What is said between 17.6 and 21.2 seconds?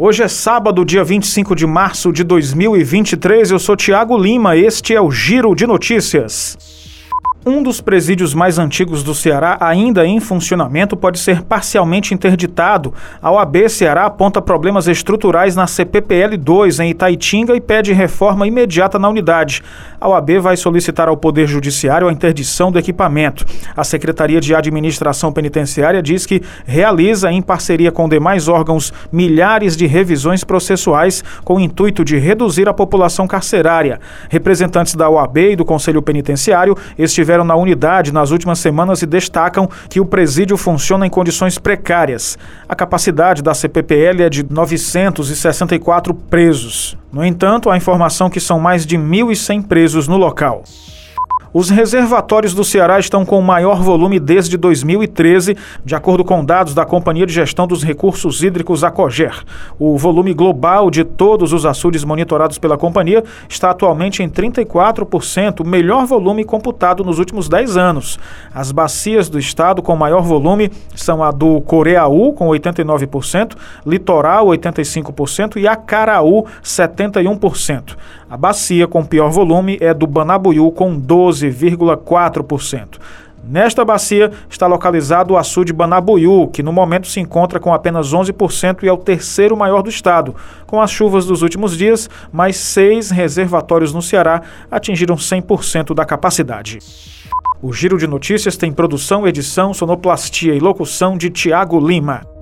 pede reforma imediata na unidade. A OAB vai solicitar ao